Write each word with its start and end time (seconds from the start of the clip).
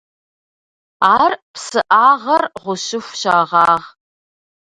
Ар 1.19 1.31
псыӏагъэр 1.53 2.43
гъущыху 2.61 3.15
щагъагъ. 3.19 3.81